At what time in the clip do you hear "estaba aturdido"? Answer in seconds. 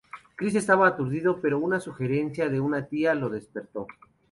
0.55-1.41